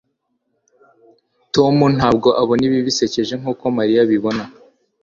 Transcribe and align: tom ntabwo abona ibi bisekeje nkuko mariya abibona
tom 1.53 1.63
ntabwo 1.97 2.29
abona 2.41 2.63
ibi 2.67 2.79
bisekeje 2.87 3.33
nkuko 3.41 3.63
mariya 3.77 3.99
abibona 4.05 4.43